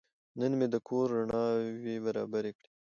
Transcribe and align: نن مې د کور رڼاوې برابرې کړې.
نن 0.39 0.51
مې 0.59 0.67
د 0.73 0.75
کور 0.87 1.07
رڼاوې 1.17 1.95
برابرې 2.05 2.51
کړې. 2.57 2.69